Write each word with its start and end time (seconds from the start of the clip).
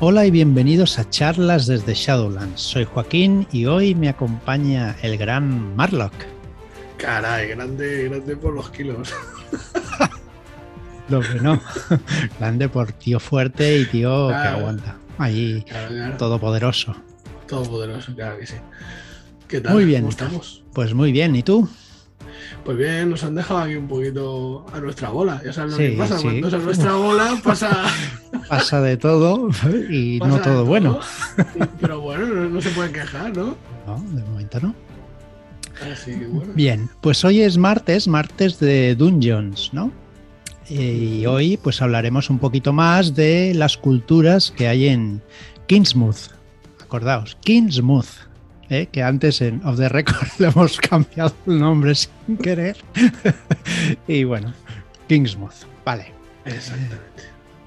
Hola 0.00 0.24
y 0.24 0.30
bienvenidos 0.30 1.00
a 1.00 1.10
charlas 1.10 1.66
desde 1.66 1.92
Shadowlands. 1.92 2.60
Soy 2.60 2.84
Joaquín 2.84 3.48
y 3.50 3.66
hoy 3.66 3.96
me 3.96 4.08
acompaña 4.08 4.94
el 5.02 5.18
gran 5.18 5.74
Marlock. 5.74 6.12
Caray, 6.98 7.48
grande, 7.48 8.04
grande 8.04 8.36
por 8.36 8.54
los 8.54 8.70
kilos. 8.70 9.12
Lo 11.08 11.20
que 11.20 11.40
no. 11.40 11.60
grande 12.38 12.68
por 12.68 12.92
tío 12.92 13.18
fuerte 13.18 13.76
y 13.76 13.86
tío 13.86 14.28
que 14.28 14.34
aguanta. 14.34 14.96
Ahí, 15.18 15.64
todopoderoso. 16.16 16.94
Todopoderoso, 17.48 18.14
claro 18.14 18.38
que 18.38 18.46
sí. 18.46 18.54
¿Qué 19.48 19.60
tal? 19.60 19.74
Muy 19.74 19.84
bien. 19.84 20.02
¿Cómo 20.02 20.10
estamos? 20.10 20.62
Pues 20.74 20.94
muy 20.94 21.10
bien. 21.10 21.34
¿Y 21.34 21.42
tú? 21.42 21.68
Pues 22.64 22.76
bien, 22.76 23.10
nos 23.10 23.24
han 23.24 23.34
dejado 23.34 23.60
aquí 23.60 23.74
un 23.74 23.88
poquito 23.88 24.64
a 24.72 24.78
nuestra 24.78 25.08
bola. 25.10 25.40
Ya 25.44 25.52
sabes 25.52 25.72
lo 25.72 25.78
que 25.78 25.90
pasa. 25.98 26.20
Cuando 26.20 26.48
es 26.48 26.54
a 26.54 26.58
nuestra 26.58 26.92
bola 26.94 27.40
pasa. 27.42 27.86
Pasa 28.48 28.80
de 28.80 28.96
todo 28.96 29.48
y 29.90 30.18
no 30.20 30.40
todo, 30.40 30.64
bueno. 30.64 31.00
Pero 31.80 32.00
bueno, 32.00 32.26
no, 32.48 32.60
se 32.60 32.70
pueden 32.70 32.92
quejar, 32.92 33.36
¿no? 33.36 33.56
No, 33.86 34.02
de 34.10 34.22
momento 34.22 34.60
no. 34.60 34.74
Así 35.92 36.18
que 36.18 36.26
bueno. 36.26 36.52
Bien, 36.54 36.90
pues 37.00 37.24
hoy 37.24 37.42
es 37.42 37.56
martes, 37.56 38.08
martes 38.08 38.58
de 38.58 38.94
Dungeons, 38.94 39.70
¿no? 39.72 39.92
Y 40.68 41.24
hoy 41.24 41.56
pues 41.56 41.80
hablaremos 41.80 42.28
un 42.28 42.38
poquito 42.38 42.72
más 42.72 43.14
de 43.14 43.54
las 43.54 43.76
culturas 43.76 44.50
que 44.50 44.68
hay 44.68 44.88
en 44.88 45.22
Kingsmouth. 45.66 46.32
Acordaos, 46.82 47.36
Kingsmouth. 47.42 48.28
¿eh? 48.70 48.88
que 48.90 49.02
antes 49.02 49.40
en 49.40 49.64
Off 49.64 49.78
the 49.78 49.88
Record 49.88 50.28
le 50.38 50.48
hemos 50.48 50.78
cambiado 50.78 51.34
el 51.46 51.58
nombre 51.58 51.94
sin 51.94 52.36
querer. 52.36 52.76
y 54.06 54.24
bueno, 54.24 54.52
Kingsmouth, 55.08 55.66
vale. 55.84 56.12
Exactamente. 56.44 56.98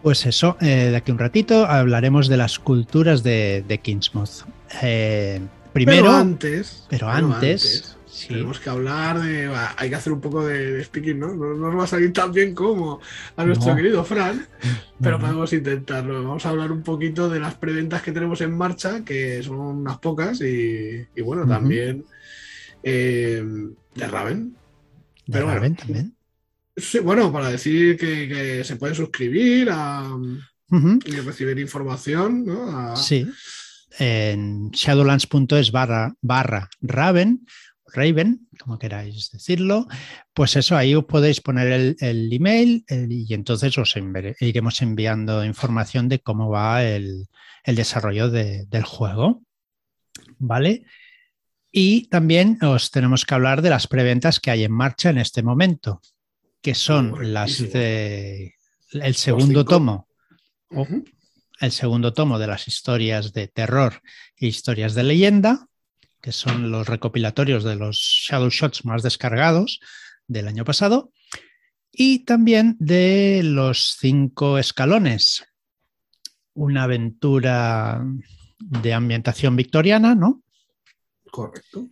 Pues 0.01 0.25
eso, 0.25 0.57
eh, 0.61 0.89
de 0.89 0.95
aquí 0.95 1.11
un 1.11 1.19
ratito 1.19 1.65
hablaremos 1.65 2.27
de 2.27 2.37
las 2.37 2.59
culturas 2.59 3.21
de, 3.23 3.63
de 3.67 3.77
Kingsmouth. 3.79 4.45
Eh, 4.81 5.39
primero, 5.73 6.03
pero 6.03 6.15
antes, 6.15 6.85
pero 6.89 7.09
antes 7.09 7.97
tenemos 8.27 8.59
que 8.59 8.69
hablar 8.69 9.19
de. 9.19 9.53
Hay 9.77 9.89
que 9.89 9.95
hacer 9.95 10.13
un 10.13 10.21
poco 10.21 10.45
de, 10.45 10.83
speaking, 10.83 11.19
¿no? 11.19 11.33
¿no? 11.33 11.53
nos 11.53 11.77
va 11.77 11.83
a 11.83 11.87
salir 11.87 12.11
tan 12.13 12.31
bien 12.31 12.53
como 12.53 12.99
a 13.35 13.45
nuestro 13.45 13.75
querido 13.75 14.03
Fran, 14.03 14.47
pero 15.01 15.19
podemos 15.19 15.51
intentarlo. 15.53 16.23
Vamos 16.23 16.45
a 16.45 16.49
hablar 16.49 16.71
un 16.71 16.83
poquito 16.83 17.29
de 17.29 17.39
las 17.39 17.55
preventas 17.55 18.01
que 18.01 18.11
tenemos 18.11 18.41
en 18.41 18.55
marcha, 18.57 19.03
que 19.03 19.41
son 19.43 19.59
unas 19.59 19.97
pocas, 19.99 20.41
y, 20.41 21.05
bueno, 21.21 21.47
también 21.47 22.05
eh, 22.83 23.43
de 23.95 24.07
Raven. 24.07 24.55
De 25.25 25.33
pero 25.33 25.47
Raven 25.47 25.75
también. 25.75 26.13
Sí, 26.75 26.99
bueno, 26.99 27.31
para 27.31 27.49
decir 27.49 27.97
que, 27.97 28.63
se 28.63 28.75
pueden 28.77 28.95
suscribir 28.95 29.69
a, 29.71 30.09
y 31.05 31.11
recibir 31.17 31.59
información, 31.59 32.45
¿no? 32.45 32.95
Sí. 32.95 33.27
En 33.99 34.71
shadowlands.es 34.71 35.71
barra, 35.71 36.13
barra 36.21 36.69
Raven 36.79 37.45
Raven, 37.93 38.47
como 38.59 38.79
queráis 38.79 39.31
decirlo, 39.31 39.87
pues 40.33 40.55
eso, 40.55 40.77
ahí 40.77 40.95
os 40.95 41.05
podéis 41.05 41.41
poner 41.41 41.95
el, 41.99 42.33
email 42.33 42.85
y 42.87 43.33
entonces 43.33 43.77
os 43.77 43.95
iremos 44.39 44.81
enviando 44.81 45.43
información 45.43 46.07
de 46.07 46.19
cómo 46.19 46.49
va 46.49 46.83
el, 46.83 47.27
desarrollo 47.65 48.29
del 48.29 48.83
juego. 48.83 49.43
¿Vale? 50.37 50.85
Y 51.71 52.07
también 52.09 52.57
os 52.63 52.91
tenemos 52.91 53.25
que 53.25 53.33
hablar 53.35 53.61
de 53.61 53.69
las 53.69 53.87
preventas 53.87 54.39
que 54.39 54.51
hay 54.51 54.63
en 54.63 54.71
marcha 54.71 55.09
en 55.09 55.19
este 55.19 55.43
momento, 55.43 56.01
que 56.61 56.75
son 56.75 57.33
las 57.33 57.71
de 57.71 58.55
el 58.93 59.15
segundo 59.15 59.65
tomo. 59.65 60.07
El 61.59 61.71
segundo 61.71 62.13
tomo 62.13 62.39
de 62.39 62.47
las 62.47 62.67
historias 62.67 63.33
de 63.33 63.47
terror 63.47 64.01
e 64.35 64.47
historias 64.47 64.95
de 64.95 65.03
leyenda, 65.03 65.67
que 66.21 66.31
son 66.31 66.71
los 66.71 66.87
recopilatorios 66.87 67.63
de 67.63 67.75
los 67.75 67.97
Shadow 67.97 68.49
Shots 68.49 68.85
más 68.85 69.03
descargados 69.03 69.79
del 70.27 70.47
año 70.47 70.65
pasado, 70.65 71.11
y 71.91 72.19
también 72.25 72.77
de 72.79 73.41
los 73.43 73.97
cinco 73.99 74.57
escalones, 74.57 75.45
una 76.53 76.83
aventura 76.83 78.03
de 78.59 78.93
ambientación 78.93 79.55
victoriana, 79.55 80.15
¿no? 80.15 80.41
Correcto. 81.29 81.89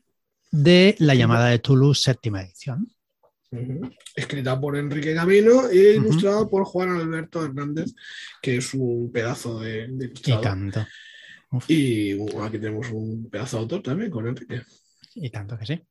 De 0.51 0.96
la 1.00 1.16
llamada 1.16 1.47
de 1.47 1.59
Toulouse, 1.59 2.01
séptima 2.01 2.41
edición. 2.41 2.91
Escrita 4.16 4.60
por 4.60 4.78
Enrique 4.78 5.16
Camino 5.16 5.68
e 5.70 5.96
ilustrada 5.96 6.48
por 6.48 6.66
Juan 6.66 6.90
Alberto 6.90 7.44
Hernández, 7.44 7.94
que 8.42 8.58
es 8.58 8.74
un 8.74 9.12
pedazo 9.12 9.60
de, 9.60 9.88
de 9.88 10.12
Y 10.26 10.42
tanto. 10.42 10.86
Y 11.68 12.14
aquí 12.42 12.60
tenemos 12.60 12.90
un 12.92 13.28
pedazo 13.30 13.58
de 13.58 13.64
autor 13.64 13.82
también 13.82 14.12
con 14.12 14.28
Enrique. 14.28 14.62
Y 15.16 15.30
tanto 15.30 15.58
que 15.58 15.66
sí. 15.66 15.82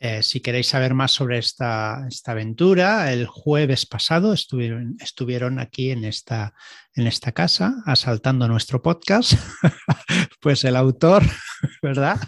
Eh, 0.00 0.22
si 0.22 0.40
queréis 0.40 0.68
saber 0.68 0.94
más 0.94 1.10
sobre 1.10 1.38
esta, 1.38 2.06
esta 2.08 2.30
aventura, 2.30 3.12
el 3.12 3.26
jueves 3.26 3.84
pasado 3.84 4.32
estuvieron, 4.32 4.96
estuvieron 5.00 5.58
aquí 5.58 5.90
en 5.90 6.04
esta, 6.04 6.54
en 6.94 7.08
esta 7.08 7.32
casa 7.32 7.82
asaltando 7.84 8.46
nuestro 8.46 8.80
podcast, 8.80 9.32
pues 10.40 10.62
el 10.64 10.76
autor, 10.76 11.24
¿verdad? 11.82 12.20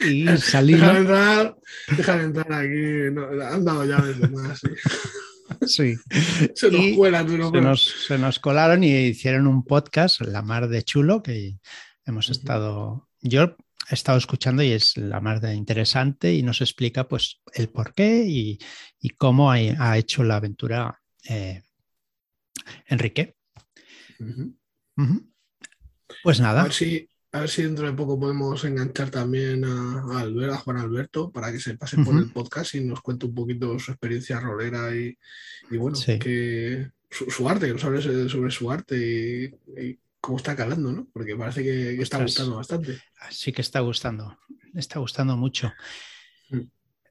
Y 0.00 0.26
salimos. 0.38 0.80
Dejar 0.80 0.96
entrar, 0.96 2.20
entrar 2.20 2.52
aquí, 2.52 3.06
han 3.42 3.64
dado 3.64 3.84
llaves 3.84 4.20
de 4.20 4.28
más. 4.28 4.60
Sí. 4.60 4.68
Sí. 5.66 5.96
Se 6.56 6.70
nos, 6.70 8.06
se, 8.06 8.18
nos, 8.18 8.38
colaron 8.38 8.84
y 8.84 8.94
hicieron 8.94 9.46
un 9.46 9.64
podcast, 9.64 10.20
La 10.22 10.42
Mar 10.42 10.68
de 10.68 10.82
Chulo, 10.82 11.22
que 11.22 11.58
hemos 12.06 12.30
estado. 12.30 13.08
Yo 13.20 13.56
he 13.90 13.94
estado 13.94 14.18
escuchando 14.18 14.62
y 14.62 14.72
es 14.72 14.96
la 14.96 15.20
mar 15.20 15.40
de 15.40 15.54
interesante 15.54 16.34
y 16.34 16.42
nos 16.42 16.60
explica 16.60 17.08
pues 17.08 17.40
el 17.52 17.68
por 17.68 17.94
qué 17.94 18.24
y, 18.26 18.58
cómo 19.18 19.50
ha, 19.50 19.98
hecho 19.98 20.24
la 20.24 20.36
aventura 20.36 21.00
eh, 21.28 21.62
Enrique. 22.86 23.36
Pues 26.22 26.40
nada. 26.40 26.60
A 26.60 26.64
ver, 26.64 26.72
si, 26.72 27.08
a 27.34 27.40
ver, 27.40 27.48
si, 27.48 27.62
dentro 27.62 27.86
de 27.86 27.94
poco 27.94 28.20
podemos 28.20 28.62
enganchar 28.64 29.08
también 29.08 29.64
a, 29.64 30.02
a, 30.20 30.56
Juan 30.58 30.76
Alberto, 30.76 31.32
para 31.32 31.50
que 31.50 31.60
se 31.60 31.78
pase 31.78 31.96
por 32.04 32.14
el 32.14 32.30
podcast 32.30 32.74
y 32.74 32.84
nos 32.84 33.00
cuente 33.00 33.24
un 33.24 33.34
poquito 33.34 33.78
su 33.78 33.90
experiencia 33.90 34.38
rolera 34.38 34.94
y, 34.94 35.16
y 35.70 35.76
bueno, 35.78 35.98
que 36.20 36.90
su, 37.10 37.48
arte, 37.48 37.66
que 37.66 37.72
nos 37.72 37.84
hable 37.84 38.28
sobre 38.28 38.50
su 38.50 38.70
arte 38.70 39.50
y, 39.78 39.98
cómo 40.20 40.36
está 40.36 40.54
calando, 40.54 40.92
¿no? 40.92 41.08
Porque 41.10 41.34
parece 41.34 41.62
que, 41.62 42.00
está 42.00 42.22
gustando 42.22 42.56
bastante. 42.56 43.00
Sí 43.30 43.50
que 43.50 43.62
está 43.62 43.80
gustando, 43.80 44.38
está 44.74 44.98
gustando 44.98 45.34
mucho. 45.34 45.72
Mm. 46.50 46.60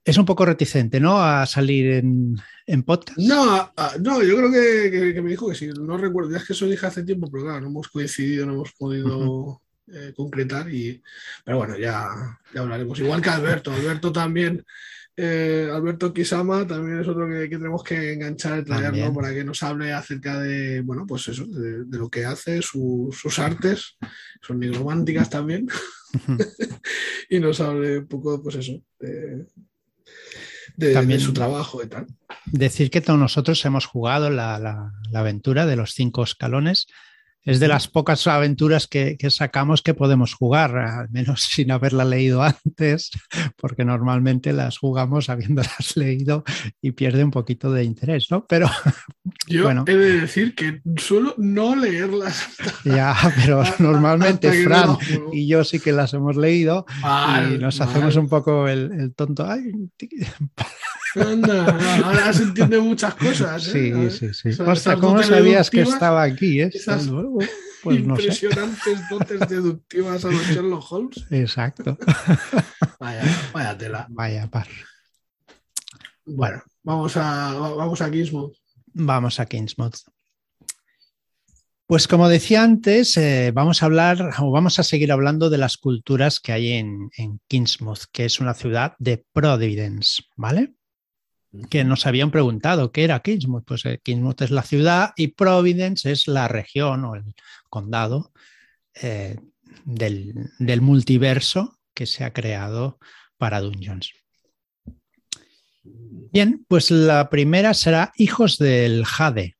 Es 0.05 0.17
un 0.17 0.25
poco 0.25 0.45
reticente, 0.45 0.99
¿no? 0.99 1.21
A 1.21 1.47
salir 1.47 1.93
en, 1.93 2.35
en 2.67 2.83
podcast. 2.83 3.17
No, 3.17 3.73
no, 3.99 4.23
yo 4.23 4.37
creo 4.37 4.51
que, 4.51 5.21
me 5.21 5.31
dijo 5.31 5.49
que 5.49 5.55
sí. 5.55 5.67
No 5.67 5.97
recuerdo, 5.97 6.31
ya 6.31 6.37
es 6.37 6.45
que 6.45 6.53
eso 6.53 6.67
dije 6.67 6.85
hace 6.85 7.03
tiempo, 7.03 7.27
pero 7.31 7.43
claro, 7.43 7.61
no 7.61 7.67
hemos 7.67 7.87
coincidido, 7.87 8.45
no 8.45 8.53
hemos 8.53 8.71
podido 8.73 9.61
eh, 9.87 10.13
concretar. 10.15 10.69
Y, 10.73 11.01
pero 11.43 11.57
bueno, 11.57 11.77
ya, 11.77 12.39
ya 12.53 12.61
hablaremos. 12.61 12.99
Igual 12.99 13.21
que 13.21 13.29
Alberto. 13.29 13.71
Alberto 13.71 14.11
también 14.11 14.65
eh, 15.17 15.69
Alberto 15.71 16.13
Kisama 16.13 16.65
también 16.65 16.99
es 16.99 17.07
otro 17.07 17.27
que, 17.27 17.47
tenemos 17.49 17.83
que 17.83 18.13
enganchar, 18.13 18.63
traerlo 18.63 19.13
para 19.13 19.33
que 19.33 19.43
nos 19.43 19.61
hable 19.61 19.91
acerca 19.91 20.39
de, 20.39 20.81
bueno, 20.81 21.05
pues 21.05 21.27
eso, 21.27 21.45
de, 21.45 21.85
lo 21.97 22.09
que 22.09 22.25
hace, 22.25 22.61
sus 22.61 23.39
artes, 23.39 23.97
son 24.41 24.61
románticas 24.73 25.29
también, 25.29 25.67
y 27.29 27.39
nos 27.39 27.59
hable 27.59 27.99
un 27.99 28.07
poco, 28.07 28.41
pues 28.41 28.55
eso, 28.55 28.81
de, 28.99 29.45
también 30.93 31.19
su 31.19 31.33
trabajo 31.33 31.83
y 31.83 31.87
tal. 31.87 32.07
Decir 32.45 32.89
que 32.89 33.01
todos 33.01 33.19
nosotros 33.19 33.63
hemos 33.65 33.85
jugado 33.85 34.29
la, 34.29 34.57
la 34.57 35.19
aventura 35.19 35.65
de 35.65 35.75
los 35.75 35.93
cinco 35.93 36.23
escalones 36.23 36.87
es 37.43 37.59
de 37.59 37.67
las 37.67 37.87
pocas 37.87 38.27
aventuras 38.27 38.87
que, 38.87 39.17
sacamos 39.29 39.81
que 39.81 39.93
podemos 39.93 40.33
jugar, 40.33 40.77
al 40.77 41.09
menos 41.09 41.41
sin 41.51 41.71
haberla 41.71 42.05
leído 42.05 42.43
antes, 42.43 43.11
porque 43.57 43.85
normalmente 43.85 44.53
las 44.53 44.77
jugamos 44.77 45.29
habiéndolas 45.29 45.95
leído 45.95 46.43
y 46.81 46.91
pierde 46.91 47.23
un 47.23 47.31
poquito 47.31 47.71
de 47.71 47.83
interés, 47.83 48.29
¿no? 48.29 48.45
Pero 48.45 48.69
yo 49.47 49.63
bueno. 49.63 49.85
he 49.87 49.95
de 49.95 50.21
decir 50.21 50.55
que 50.55 50.81
suelo 50.97 51.33
no 51.37 51.75
leerlas. 51.75 52.47
Ya, 52.85 53.15
pero 53.37 53.63
normalmente 53.79 54.63
Fran 54.63 54.97
y 55.31 55.47
yo 55.47 55.63
sí 55.63 55.79
que 55.79 55.91
las 55.91 56.13
hemos 56.13 56.35
leído 56.35 56.85
y 57.49 57.57
nos 57.57 57.81
hacemos 57.81 58.15
un 58.15 58.29
poco 58.29 58.67
el, 58.67 59.13
tonto. 59.15 59.47
Ahora 61.15 62.33
se 62.33 62.43
entiende 62.43 62.79
muchas 62.79 63.15
cosas. 63.15 63.67
¿eh? 63.67 64.09
Sí, 64.11 64.33
sí, 64.33 64.53
sí. 64.53 64.63
¿cómo 64.99 65.21
sabías 65.23 65.69
que 65.69 65.81
estaba 65.81 66.23
aquí? 66.23 66.61
Eh? 66.61 66.71
Pues 67.83 67.97
impresionantes 67.97 68.99
dotes 69.09 69.39
deductivas 69.49 70.23
a 70.23 70.29
los 70.29 70.45
Sherlock 70.47 70.91
Holmes. 70.91 71.25
Exacto. 71.31 71.97
Vaya, 72.99 73.23
vaya 73.51 73.77
tela. 73.77 74.07
Vaya 74.09 74.47
par. 74.47 74.67
Bueno, 76.25 76.61
vamos 76.83 77.17
a, 77.17 77.53
vamos 77.53 78.01
a 78.01 78.11
Kingsmouth. 78.11 78.55
Vamos 78.93 79.39
a 79.39 79.47
Kingsmouth. 79.47 79.97
Pues 81.87 82.07
como 82.07 82.29
decía 82.29 82.63
antes, 82.63 83.17
eh, 83.17 83.51
vamos 83.53 83.81
a 83.81 83.87
hablar 83.87 84.31
o 84.39 84.51
vamos 84.51 84.79
a 84.79 84.83
seguir 84.83 85.11
hablando 85.11 85.49
de 85.49 85.57
las 85.57 85.77
culturas 85.77 86.39
que 86.39 86.53
hay 86.53 86.73
en, 86.73 87.09
en 87.17 87.41
Kingsmouth, 87.47 88.03
que 88.11 88.25
es 88.25 88.39
una 88.39 88.53
ciudad 88.53 88.93
de 88.99 89.25
Providence, 89.33 90.21
¿vale? 90.37 90.75
Que 91.69 91.83
nos 91.83 92.05
habían 92.05 92.31
preguntado 92.31 92.91
qué 92.91 93.03
era 93.03 93.19
Kingsmouth. 93.21 93.65
Pues 93.65 93.85
eh, 93.85 93.99
Kingsmouth 94.01 94.41
es 94.41 94.51
la 94.51 94.63
ciudad 94.63 95.11
y 95.17 95.29
Providence 95.29 96.11
es 96.11 96.27
la 96.27 96.47
región 96.47 97.03
o 97.05 97.15
el 97.15 97.35
condado 97.69 98.31
eh, 98.95 99.37
del, 99.83 100.49
del 100.59 100.81
multiverso 100.81 101.77
que 101.93 102.05
se 102.05 102.23
ha 102.23 102.31
creado 102.31 102.99
para 103.37 103.59
Dungeons. 103.59 104.11
Bien, 105.83 106.63
pues 106.67 106.91
la 106.91 107.29
primera 107.29 107.73
será 107.73 108.11
Hijos 108.15 108.57
del 108.57 109.03
Jade, 109.05 109.57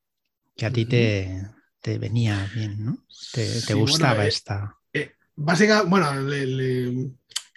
que 0.55 0.65
a 0.65 0.71
ti 0.71 0.85
te, 0.85 1.45
te 1.81 1.97
venía 1.97 2.49
bien, 2.53 2.85
¿no? 2.85 3.05
Te, 3.33 3.43
te 3.45 3.59
Sí, 3.61 3.73
gustaba 3.73 4.13
bueno, 4.13 4.25
eh, 4.25 4.27
esta. 4.29 4.77
Básicamente, 5.35 5.89
bueno, 5.89 6.13
le 6.21 7.11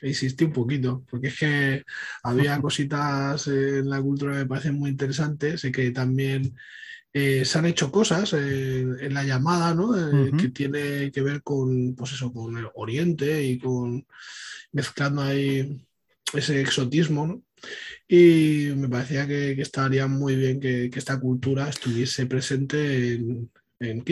insistí 0.09 0.45
un 0.45 0.53
poquito, 0.53 1.05
porque 1.11 1.29
es 1.29 1.39
que 1.39 1.85
había 2.23 2.61
cositas 2.61 3.47
eh, 3.49 3.79
en 3.79 3.91
la 3.91 4.01
cultura 4.01 4.33
que 4.33 4.39
me 4.41 4.47
parecen 4.47 4.79
muy 4.79 4.91
interesantes, 4.91 5.61
sé 5.61 5.73
que 5.73 5.91
también 5.91 6.55
eh, 7.17 7.45
se 7.45 7.59
han 7.59 7.67
hecho 7.67 7.93
cosas 7.93 8.33
eh, 8.33 8.81
en 8.81 9.15
la 9.15 9.23
llamada, 9.23 9.73
¿no? 9.73 9.97
Eh, 9.97 10.33
que 10.37 10.49
tiene 10.49 11.13
que 11.13 11.23
ver 11.23 11.45
con, 11.45 11.95
pues 11.95 12.13
eso, 12.13 12.33
con 12.33 12.59
el 12.59 12.67
Oriente 12.75 13.41
y 13.45 13.57
con 13.57 14.05
mezclando 14.73 15.23
ahí 15.23 15.87
ese 16.33 16.61
exotismo, 16.61 17.25
¿no? 17.25 17.43
Y 18.09 18.73
me 18.75 18.89
parecía 18.89 19.29
que, 19.29 19.55
que 19.55 19.63
estaría 19.63 20.09
muy 20.09 20.35
bien 20.35 20.59
que, 20.59 20.91
que 20.91 20.99
esta 20.99 21.21
cultura 21.21 21.69
estuviese 21.69 22.27
presente 22.27 23.15
en, 23.15 23.49
en. 23.91 24.05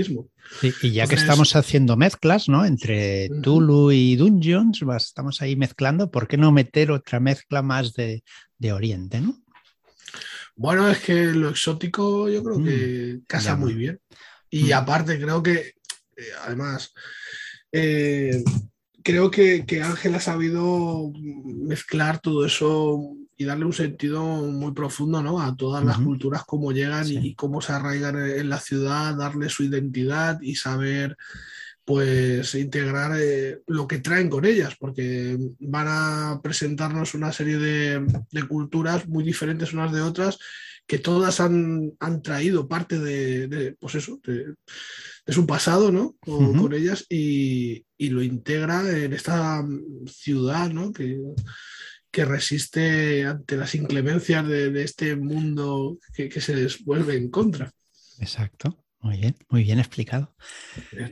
Sí, 0.60 0.72
y 0.82 0.90
ya 0.92 1.06
que 1.06 1.14
estamos 1.14 1.54
haciendo 1.56 1.96
mezclas, 1.96 2.48
¿no? 2.48 2.64
Entre. 2.64 3.28
Tulu 3.42 3.90
y 3.92 4.16
Dungeons, 4.16 4.82
estamos 4.96 5.40
ahí 5.42 5.56
mezclando, 5.56 6.10
¿por 6.10 6.28
qué 6.28 6.36
no 6.36 6.52
meter 6.52 6.90
otra 6.90 7.20
mezcla 7.20 7.62
más 7.62 7.92
de, 7.94 8.22
de 8.58 8.72
Oriente, 8.72 9.20
¿no? 9.20 9.36
Bueno, 10.54 10.88
es 10.90 10.98
que 10.98 11.26
lo 11.32 11.48
exótico 11.48 12.28
yo 12.28 12.42
creo 12.42 12.62
que 12.62 13.20
casa 13.26 13.50
llama. 13.50 13.64
muy 13.64 13.74
bien. 13.74 14.00
Y 14.50 14.64
Mm. 14.64 14.72
aparte 14.74 15.18
creo 15.20 15.42
que, 15.42 15.54
eh, 15.58 15.74
además, 16.44 16.92
eh, 17.72 18.42
creo 19.02 19.30
que, 19.30 19.64
que 19.66 19.82
Ángel 19.82 20.14
ha 20.14 20.20
sabido 20.20 21.12
mezclar 21.44 22.20
todo 22.20 22.44
eso 22.46 23.14
y 23.36 23.44
darle 23.44 23.64
un 23.64 23.72
sentido 23.72 24.22
muy 24.24 24.72
profundo, 24.72 25.22
¿no? 25.22 25.40
A 25.40 25.56
todas 25.56 25.84
las 25.84 25.98
culturas, 25.98 26.44
cómo 26.44 26.70
llegan 26.72 27.04
y- 27.06 27.08
Sí. 27.08 27.18
y, 27.22 27.34
cómo 27.34 27.60
se 27.60 27.72
arraigan 27.72 28.16
en, 28.16 28.40
en 28.40 28.48
la 28.48 28.60
ciudad, 28.60 29.14
darle 29.16 29.48
su 29.48 29.64
identidad 29.64 30.40
y 30.40 30.54
saber 30.54 31.16
pues 31.84 32.54
integrar 32.54 33.12
eh, 33.18 33.60
lo 33.66 33.88
que 33.88 33.98
traen 33.98 34.30
con 34.30 34.44
ellas, 34.44 34.76
porque 34.78 35.36
van 35.58 35.86
a 35.88 36.40
presentarnos 36.40 37.14
una 37.14 37.32
serie 37.32 37.58
de, 37.58 38.06
de 38.30 38.42
culturas 38.46 39.08
muy 39.08 39.24
diferentes 39.24 39.72
unas 39.72 39.90
de 39.92 40.00
otras, 40.00 40.38
que 40.86 40.98
todas 40.98 41.40
han, 41.40 41.92
han 42.00 42.22
traído 42.22 42.68
parte 42.68 42.98
de, 42.98 43.48
de, 43.48 43.72
pues 43.74 43.94
eso, 43.94 44.20
de, 44.24 44.54
de 45.24 45.32
su 45.32 45.46
pasado, 45.46 45.90
¿no? 45.90 46.16
Con 46.20 46.72
ellas 46.74 47.06
y, 47.08 47.84
y 47.96 48.10
lo 48.10 48.22
integra 48.22 48.88
en 48.90 49.12
esta 49.12 49.64
ciudad, 50.06 50.70
¿no? 50.70 50.92
Que, 50.92 51.18
que 52.10 52.24
resiste 52.26 53.24
ante 53.24 53.56
las 53.56 53.74
inclemencias 53.74 54.46
de, 54.46 54.70
de 54.70 54.82
este 54.82 55.16
mundo 55.16 55.98
que, 56.14 56.28
que 56.28 56.40
se 56.40 56.54
les 56.54 56.84
vuelve 56.84 57.16
en 57.16 57.30
contra. 57.30 57.72
Exacto. 58.18 58.84
Muy 59.00 59.16
bien, 59.16 59.34
muy 59.48 59.64
bien 59.64 59.78
explicado. 59.78 60.34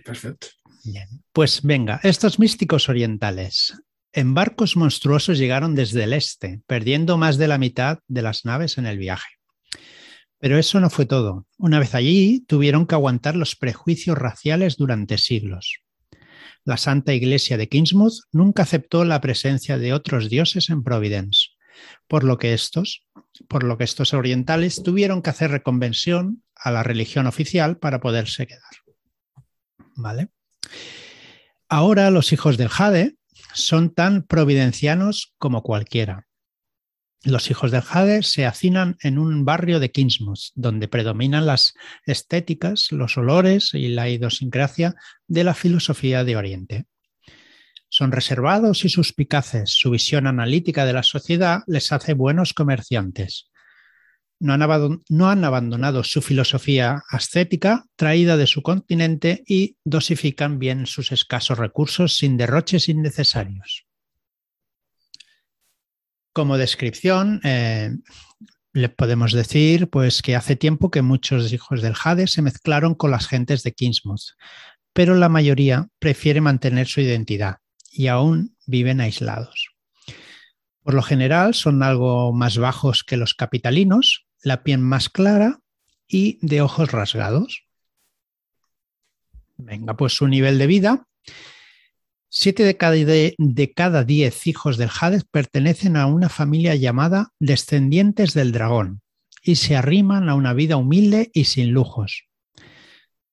Perfecto. 0.05 0.49
Bien. 0.85 1.09
Pues 1.33 1.63
venga, 1.63 2.01
estos 2.03 2.39
místicos 2.39 2.89
orientales 2.89 3.75
en 4.13 4.35
barcos 4.35 4.77
monstruosos 4.77 5.39
llegaron 5.39 5.75
desde 5.75 6.05
el 6.05 6.13
este, 6.13 6.61
perdiendo 6.67 7.17
más 7.17 7.39
de 7.39 7.49
la 7.49 7.59
mitad 7.59 7.99
de 8.09 8.23
las 8.23 8.45
naves 8.45 8.79
en 8.79 8.87
el 8.87 8.99
viaje. 8.99 9.40
Pero 10.41 10.59
eso 10.59 10.81
no 10.81 10.91
fue 10.91 11.07
todo. 11.07 11.47
Una 11.59 11.79
vez 11.79 11.95
allí, 11.95 12.45
tuvieron 12.49 12.87
que 12.87 12.95
aguantar 12.95 13.37
los 13.37 13.57
prejuicios 13.57 14.17
raciales 14.17 14.77
durante 14.77 15.19
siglos. 15.19 15.83
La 16.65 16.79
Santa 16.79 17.13
Iglesia 17.13 17.59
de 17.59 17.69
Kingsmouth 17.69 18.25
nunca 18.33 18.63
aceptó 18.63 19.05
la 19.05 19.21
presencia 19.21 19.79
de 19.79 19.93
otros 19.93 20.31
dioses 20.31 20.71
en 20.71 20.83
Providence, 20.83 21.51
por 22.09 22.25
lo 22.25 22.39
que 22.39 22.55
estos, 22.55 23.07
por 23.49 23.65
lo 23.65 23.77
que 23.79 23.85
estos 23.85 24.15
orientales 24.15 24.83
tuvieron 24.83 25.23
que 25.23 25.31
hacer 25.31 25.51
reconvención 25.51 26.43
a 26.55 26.71
la 26.71 26.83
religión 26.83 27.27
oficial 27.27 27.79
para 27.79 28.01
poderse 28.01 28.47
quedar. 28.47 28.63
¿Vale? 29.97 30.29
Ahora 31.69 32.11
los 32.11 32.33
hijos 32.33 32.57
del 32.57 32.69
Jade 32.69 33.17
son 33.53 33.91
tan 33.95 34.23
providencianos 34.23 35.35
como 35.39 35.63
cualquiera. 35.63 36.27
Los 37.23 37.51
hijos 37.51 37.71
del 37.71 37.83
Jade 37.83 38.23
se 38.23 38.47
hacinan 38.47 38.97
en 39.03 39.19
un 39.19 39.45
barrio 39.45 39.79
de 39.79 39.91
Kingsmouth, 39.91 40.53
donde 40.55 40.89
predominan 40.89 41.45
las 41.45 41.75
estéticas, 42.07 42.93
los 42.93 43.19
olores 43.19 43.75
y 43.75 43.89
la 43.89 44.09
idiosincrasia 44.09 44.95
de 45.27 45.45
la 45.45 45.53
filosofía 45.53 46.25
de 46.25 46.37
Oriente. 46.37 46.87
Son 47.91 48.11
reservados 48.11 48.87
y 48.87 48.89
suspicaces. 48.89 49.71
Su 49.71 49.91
visión 49.91 50.27
analítica 50.27 50.87
de 50.87 50.95
la 50.95 51.03
sociedad 51.03 51.63
les 51.67 51.93
hace 51.93 52.15
buenos 52.15 52.55
comerciantes. 52.55 53.51
No 54.39 54.55
han, 54.55 54.63
abandon 54.63 55.03
no 55.11 55.29
han 55.29 55.45
abandonado 55.45 56.03
su 56.03 56.23
filosofía 56.23 57.03
ascética 57.11 57.85
traída 57.97 58.39
de 58.39 58.47
su 58.47 58.63
continente 58.63 59.45
y 59.47 59.77
dosifican 59.85 60.59
bien 60.59 60.87
sus 60.87 61.13
escasos 61.13 61.59
recursos 61.59 62.17
sin 62.17 62.39
derroches 62.39 62.89
innecesarios. 62.89 63.90
Como 66.33 66.59
descripción, 66.59 67.41
eh, 67.45 67.91
le 68.73 68.89
podemos 68.89 69.33
decir 69.33 69.89
pues, 69.91 70.23
que 70.23 70.37
hace 70.37 70.57
tiempo 70.57 70.91
que 70.91 71.03
muchos 71.03 71.53
hijos 71.53 71.83
del 71.83 71.95
Jade 71.95 72.27
se 72.27 72.43
mezclaron 72.43 72.95
con 72.95 73.11
las 73.11 73.27
gentes 73.27 73.63
de 73.63 73.73
Kingsmouth, 73.73 74.37
pero 74.93 75.15
la 75.15 75.29
mayoría 75.29 75.89
prefiere 75.99 76.41
mantener 76.41 76.87
su 76.87 77.01
identidad 77.01 77.57
y 77.91 78.07
aún 78.07 78.57
viven 78.67 79.01
aislados. 79.01 79.71
Por 80.83 80.95
lo 80.95 81.03
general 81.03 81.55
son 81.55 81.83
algo 81.83 82.33
más 82.33 82.59
bajos 82.59 83.05
que 83.05 83.17
los 83.17 83.35
capitalinos, 83.35 84.27
la 84.43 84.63
piel 84.63 84.79
más 84.79 85.09
clara 85.09 85.61
y 86.07 86.39
de 86.41 86.63
ojos 86.63 86.91
rasgados. 86.93 87.65
Venga, 89.57 89.97
pues 89.97 90.15
su 90.15 90.27
nivel 90.27 90.59
de 90.59 90.67
vida. 90.67 91.07
Siete 92.33 92.63
de 92.63 92.77
cada, 92.77 92.93
de, 92.93 93.35
de 93.39 93.73
cada 93.73 94.05
diez 94.05 94.47
hijos 94.47 94.77
del 94.77 94.89
Hades 95.01 95.25
pertenecen 95.25 95.97
a 95.97 96.07
una 96.07 96.29
familia 96.29 96.77
llamada 96.77 97.33
descendientes 97.41 98.35
del 98.35 98.53
dragón 98.53 99.03
y 99.43 99.57
se 99.57 99.75
arriman 99.75 100.29
a 100.29 100.37
una 100.37 100.53
vida 100.53 100.77
humilde 100.77 101.33
y 101.35 101.47
sin 101.47 101.73
lujos. 101.73 102.29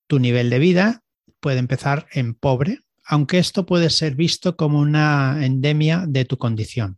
Tu 0.08 0.18
nivel 0.18 0.50
de 0.50 0.58
vida 0.58 1.04
puede 1.40 1.60
empezar 1.60 2.08
en 2.12 2.34
pobre, 2.34 2.80
aunque 3.06 3.38
esto 3.38 3.68
puede 3.68 3.92
ser 3.92 4.16
visto 4.16 4.58
como 4.58 4.80
una 4.80 5.46
endemia 5.46 6.06
de 6.08 6.26
tu 6.26 6.40
condición. 6.40 6.98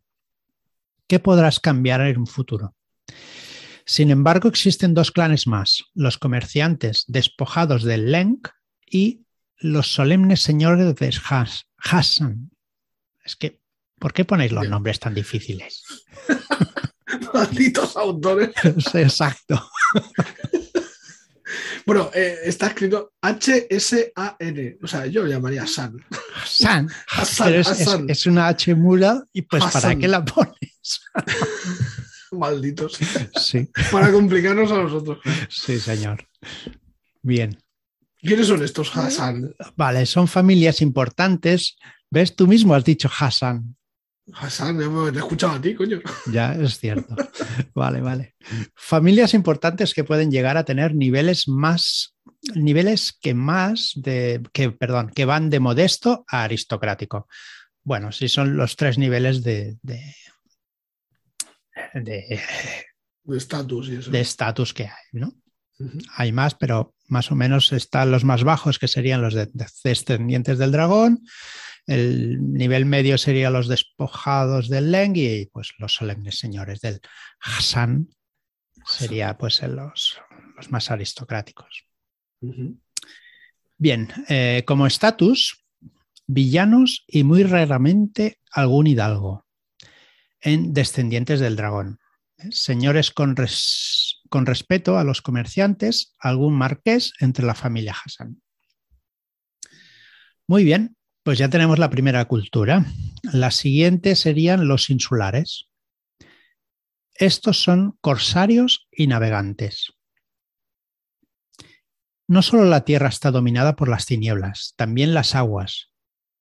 ¿Qué 1.05 1.19
podrás 1.19 1.59
cambiar 1.59 1.99
en 1.99 2.19
un 2.19 2.27
futuro? 2.27 2.75
Sin 3.85 4.09
embargo, 4.09 4.47
existen 4.47 4.93
dos 4.93 5.11
clanes 5.11 5.47
más, 5.47 5.83
los 5.95 6.17
comerciantes 6.17 7.03
despojados 7.07 7.83
del 7.83 8.09
Lenk 8.09 8.47
y 8.89 9.25
los 9.59 9.91
solemnes 9.93 10.41
señores 10.41 10.95
de 10.95 11.19
Has 11.29 11.65
Hassan. 11.77 12.51
Es 13.23 13.35
que, 13.35 13.59
¿por 13.99 14.13
qué 14.13 14.25
ponéis 14.25 14.51
los 14.51 14.67
nombres 14.67 14.99
tan 14.99 15.13
difíciles? 15.13 15.83
Malditos 17.33 17.95
autores. 17.95 18.51
Exacto. 18.93 19.69
Bueno, 21.85 22.11
eh, 22.13 22.37
está 22.43 22.67
escrito 22.67 23.13
H-S-A-N. 23.21 24.77
O 24.83 24.87
sea, 24.87 25.07
yo 25.07 25.23
lo 25.23 25.29
llamaría 25.29 25.65
San. 25.65 25.97
Hassan. 26.35 26.87
Hassan, 27.07 27.47
Pero 27.47 27.61
es, 27.61 27.67
Hassan. 27.67 28.09
es, 28.09 28.19
es 28.19 28.25
una 28.27 28.47
H 28.49 28.75
muda 28.75 29.25
y 29.33 29.41
pues 29.41 29.63
¿para 29.73 29.95
qué 29.95 30.07
la 30.07 30.23
pones? 30.23 31.01
Malditos. 32.31 32.99
Sí, 33.41 33.67
Para 33.91 34.11
complicarnos 34.11 34.71
a 34.71 34.83
nosotros. 34.83 35.17
sí, 35.49 35.79
señor. 35.79 36.27
Bien. 37.23 37.57
¿Quiénes 38.21 38.47
son 38.47 38.63
estos 38.63 38.95
Hassan? 38.95 39.55
Vale, 39.75 40.05
son 40.05 40.27
familias 40.27 40.81
importantes. 40.81 41.77
¿Ves? 42.11 42.35
Tú 42.35 42.47
mismo 42.47 42.73
has 42.75 42.83
dicho 42.83 43.09
Hassan. 43.09 43.75
Hassan, 44.33 44.77
te 44.77 44.83
he 44.83 45.17
escuchado 45.19 45.53
a 45.53 45.61
ti, 45.61 45.73
coño. 45.73 45.99
Ya 46.31 46.53
es 46.53 46.77
cierto. 46.79 47.15
Vale, 47.73 48.01
vale. 48.01 48.35
Familias 48.75 49.33
importantes 49.33 49.93
que 49.93 50.03
pueden 50.03 50.29
llegar 50.31 50.57
a 50.57 50.65
tener 50.65 50.93
niveles 50.95 51.47
más, 51.47 52.15
niveles 52.55 53.13
que 53.13 53.33
más 53.33 53.93
de, 53.95 54.41
que, 54.53 54.69
perdón, 54.71 55.09
que 55.15 55.25
van 55.25 55.49
de 55.49 55.59
modesto 55.59 56.25
a 56.27 56.43
aristocrático. 56.43 57.27
Bueno, 57.83 58.11
sí 58.11 58.27
son 58.29 58.55
los 58.57 58.75
tres 58.75 58.97
niveles 58.97 59.43
de, 59.43 59.77
de, 59.81 60.13
de 61.95 62.39
De 63.23 63.37
estatus 63.37 63.89
y 63.89 63.95
eso. 63.95 64.11
de 64.11 64.19
estatus 64.21 64.73
que 64.73 64.83
hay, 64.83 65.05
¿no? 65.13 65.33
Hay 66.15 66.31
más, 66.31 66.55
pero 66.55 66.93
más 67.07 67.31
o 67.31 67.35
menos 67.35 67.71
están 67.71 68.11
los 68.11 68.23
más 68.23 68.43
bajos, 68.43 68.79
que 68.79 68.87
serían 68.87 69.21
los 69.21 69.35
descendientes 69.83 70.57
del 70.57 70.71
dragón. 70.71 71.25
El 71.87 72.53
nivel 72.53 72.85
medio 72.85 73.17
serían 73.17 73.53
los 73.53 73.67
despojados 73.67 74.69
del 74.69 74.91
Leng 74.91 75.15
y 75.15 75.45
pues 75.47 75.73
los 75.79 75.93
solemnes 75.93 76.37
señores 76.37 76.81
del 76.81 77.01
Hassan. 77.39 78.09
Sería 78.85 79.37
pues 79.37 79.61
los, 79.63 80.19
los 80.55 80.71
más 80.71 80.91
aristocráticos. 80.91 81.85
Bien, 83.77 84.09
eh, 84.27 84.63
como 84.67 84.87
estatus, 84.87 85.65
villanos 86.27 87.05
y 87.07 87.23
muy 87.23 87.43
raramente 87.43 88.39
algún 88.51 88.87
hidalgo 88.87 89.45
en 90.41 90.73
Descendientes 90.73 91.39
del 91.39 91.55
Dragón. 91.55 91.99
Señores 92.51 93.11
con, 93.11 93.35
con 94.29 94.45
respeto 94.45 94.97
a 94.97 95.03
los 95.03 95.21
comerciantes, 95.21 96.15
algún 96.19 96.53
marqués 96.53 97.13
entre 97.19 97.45
la 97.45 97.55
familia 97.55 97.95
Hassan. 98.05 98.41
Muy 100.47 100.63
bien, 100.63 100.95
pues 101.23 101.37
ya 101.37 101.49
tenemos 101.49 101.77
la 101.77 101.89
primera 101.89 102.25
cultura. 102.25 102.85
La 103.33 103.51
siguiente 103.51 104.15
serían 104.15 104.67
los 104.67 104.89
insulares. 104.89 105.69
Estos 107.13 107.61
son 107.61 107.97
corsarios 108.01 108.87
y 108.91 109.07
navegantes. 109.07 109.93
No 112.27 112.41
solo 112.41 112.65
la 112.65 112.85
tierra 112.85 113.09
está 113.09 113.31
dominada 113.31 113.75
por 113.75 113.89
las 113.89 114.05
tinieblas, 114.05 114.73
también 114.75 115.13
las 115.13 115.35
aguas, 115.35 115.91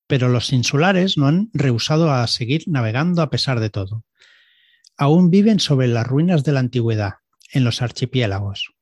pero 0.06 0.28
los 0.28 0.52
insulares 0.52 1.18
no 1.18 1.26
han 1.26 1.50
rehusado 1.52 2.12
a 2.12 2.26
seguir 2.26 2.64
navegando 2.66 3.22
a 3.22 3.30
pesar 3.30 3.58
de 3.58 3.70
todo. 3.70 4.04
Aún 4.96 5.30
viven 5.30 5.60
sobre 5.60 5.88
las 5.88 6.06
ruinas 6.06 6.44
de 6.44 6.52
la 6.52 6.60
antigüedad, 6.60 7.14
en 7.52 7.64
los 7.64 7.82
archipiélagos. 7.82 8.72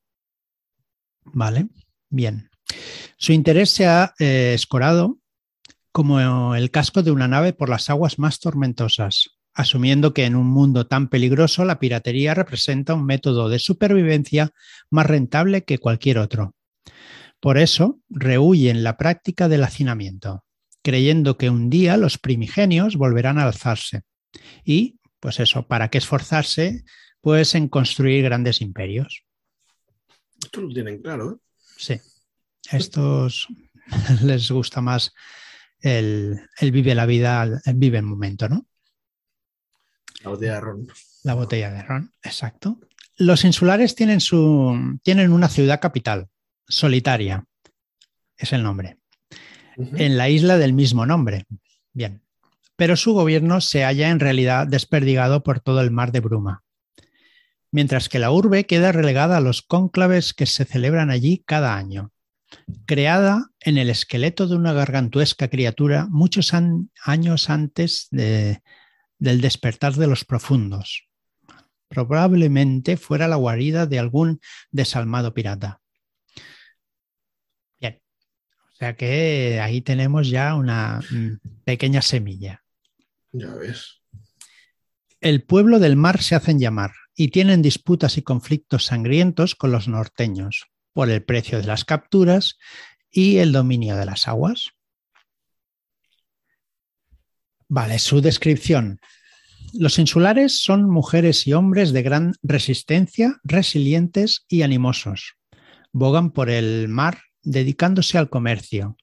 ¿Vale? 1.23 1.67
Bien. 2.09 2.49
Su 3.17 3.33
interés 3.33 3.69
se 3.69 3.87
ha 3.87 4.13
eh, 4.19 4.53
escorado 4.53 5.19
como 5.91 6.53
el 6.55 6.69
casco 6.69 7.01
de 7.01 7.11
una 7.11 7.27
nave 7.27 7.53
por 7.53 7.69
las 7.69 7.89
aguas 7.89 8.19
más 8.19 8.39
tormentosas, 8.39 9.37
asumiendo 9.53 10.13
que 10.13 10.25
en 10.25 10.35
un 10.35 10.45
mundo 10.45 10.85
tan 10.85 11.09
peligroso 11.09 11.65
la 11.65 11.79
piratería 11.79 12.35
representa 12.35 12.93
un 12.93 13.05
método 13.05 13.49
de 13.49 13.57
supervivencia 13.57 14.51
más 14.91 15.07
rentable 15.07 15.63
que 15.63 15.79
cualquier 15.79 16.19
otro. 16.19 16.53
Por 17.39 17.57
eso, 17.57 17.99
rehuyen 18.09 18.83
la 18.83 18.97
práctica 18.97 19.49
del 19.49 19.63
hacinamiento, 19.63 20.43
creyendo 20.83 21.37
que 21.37 21.49
un 21.49 21.69
día 21.69 21.97
los 21.97 22.19
primigenios 22.19 22.95
volverán 22.95 23.39
a 23.39 23.43
alzarse. 23.43 24.03
Y, 24.63 24.99
pues 25.19 25.39
eso, 25.39 25.67
¿para 25.67 25.89
qué 25.89 25.97
esforzarse? 25.97 26.83
Pues 27.21 27.55
en 27.55 27.67
construir 27.67 28.23
grandes 28.23 28.61
imperios. 28.61 29.23
Esto 30.43 30.61
lo 30.61 30.69
tienen 30.69 31.01
claro, 31.01 31.31
¿eh? 31.31 31.35
Sí. 31.77 31.99
Estos 32.71 33.47
les 34.23 34.51
gusta 34.51 34.81
más 34.81 35.13
el, 35.81 36.39
vive 36.61 36.95
la 36.95 37.05
vida, 37.05 37.43
el 37.65 37.73
vive 37.75 37.97
el 37.97 38.03
momento, 38.03 38.49
¿no? 38.49 38.65
La 40.23 40.31
botella 40.31 40.53
de 40.53 40.61
ron. 40.61 40.87
La 41.23 41.33
botella 41.33 41.71
de 41.71 41.83
ron, 41.83 42.13
exacto. 42.23 42.79
Los 43.17 43.43
insulares 43.45 43.95
tienen, 43.95 44.21
su, 44.21 44.99
tienen 45.03 45.31
una 45.31 45.49
ciudad 45.49 45.79
capital, 45.79 46.27
Solitaria, 46.67 47.45
es 48.37 48.53
el 48.53 48.63
nombre, 48.63 48.99
en 49.75 50.17
la 50.17 50.29
isla 50.29 50.57
del 50.57 50.73
mismo 50.73 51.05
nombre. 51.05 51.45
Bien, 51.93 52.21
pero 52.75 52.95
su 52.95 53.13
gobierno 53.13 53.61
se 53.61 53.83
halla 53.83 54.09
en 54.09 54.19
realidad 54.19 54.67
desperdigado 54.67 55.43
por 55.43 55.59
todo 55.59 55.81
el 55.81 55.91
mar 55.91 56.11
de 56.11 56.19
bruma, 56.19 56.63
mientras 57.71 58.09
que 58.09 58.19
la 58.19 58.31
urbe 58.31 58.65
queda 58.65 58.91
relegada 58.91 59.37
a 59.37 59.41
los 59.41 59.61
cónclaves 59.61 60.33
que 60.33 60.45
se 60.45 60.65
celebran 60.65 61.09
allí 61.09 61.43
cada 61.45 61.75
año. 61.75 62.11
Creada 62.85 63.49
en 63.59 63.77
el 63.77 63.89
esqueleto 63.89 64.47
de 64.47 64.55
una 64.55 64.73
gargantuesca 64.73 65.49
criatura 65.49 66.07
muchos 66.09 66.53
años 66.53 67.49
antes 67.49 68.07
del 68.11 68.61
despertar 69.19 69.93
de 69.93 70.07
los 70.07 70.23
profundos. 70.23 71.07
Probablemente 71.89 72.97
fuera 72.97 73.27
la 73.27 73.35
guarida 73.35 73.85
de 73.85 73.99
algún 73.99 74.39
desalmado 74.71 75.33
pirata. 75.33 75.81
O 78.77 78.79
sea 78.79 78.95
que 78.95 79.59
ahí 79.59 79.81
tenemos 79.81 80.29
ya 80.29 80.53
una 80.53 80.99
mm, 81.09 81.63
pequeña 81.63 82.03
semilla. 82.03 82.63
Ya 83.31 83.51
ves. 83.55 84.03
El 85.19 85.41
pueblo 85.41 85.79
del 85.79 85.95
mar 85.95 86.21
se 86.21 86.35
hacen 86.35 86.59
llamar 86.59 86.91
y 87.19 87.29
tienen 87.29 87.63
disputas 87.63 88.17
y 88.17 88.21
conflictos 88.21 88.85
sangrientos 88.85 89.55
con 89.55 89.71
los 89.71 89.87
norteños 89.87 90.67
por 90.93 91.09
el 91.09 91.23
precio 91.23 91.59
de 91.59 91.65
las 91.65 91.83
capturas 91.83 92.57
y 93.09 93.37
el 93.37 93.51
dominio 93.51 93.97
de 93.97 94.05
las 94.05 94.27
aguas. 94.27 94.69
Vale, 97.67 97.97
su 97.97 98.21
descripción. 98.21 98.99
Los 99.73 99.97
insulares 99.97 100.61
son 100.61 100.89
mujeres 100.89 101.47
y 101.47 101.53
hombres 101.53 101.91
de 101.91 102.03
gran 102.03 102.35
resistencia, 102.43 103.41
resilientes 103.43 104.45
y 104.47 104.61
animosos. 104.61 105.37
Bogan 105.91 106.31
por 106.31 106.51
el 106.51 106.87
mar 106.87 107.23
dedicándose 107.41 108.17
al 108.17 108.29
comercio, 108.29 108.95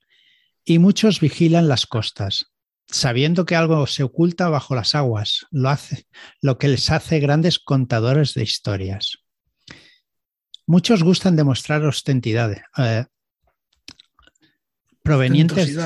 y 0.65 0.79
muchos 0.79 1.19
vigilan 1.21 1.67
las 1.67 1.87
costas, 1.87 2.54
sabiendo 2.87 3.45
que 3.47 3.57
algo 3.57 3.87
se 3.87 4.03
oculta 4.03 4.49
bajo 4.49 4.75
las 4.75 4.95
aguas, 4.95 5.47
lo, 5.51 5.71
hace, 5.71 6.07
lo 6.41 6.59
que 6.59 6.69
les 6.69 6.91
hace 6.91 7.21
grandes 7.21 7.59
contadores 7.59 8.35
de 8.35 8.43
historias. 8.43 9.19
Muchos 10.67 11.03
gustan 11.03 11.37
de 11.37 11.45
mostrar 11.45 11.85
ostentidades, 11.85 12.63
eh, 12.79 13.05
provenientes 15.05 15.77